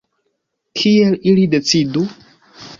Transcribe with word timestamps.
Kiel 0.79 1.13
ili 1.33 1.45
decidu? 1.53 2.05